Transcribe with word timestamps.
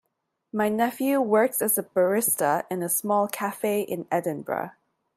My 0.51 0.67
nephew 0.67 1.21
works 1.21 1.61
as 1.61 1.77
a 1.77 1.83
barista 1.83 2.65
in 2.71 2.81
a 2.81 2.89
small 2.89 3.27
cafe 3.27 3.81
in 3.81 4.07
Edinburgh. 4.11 4.71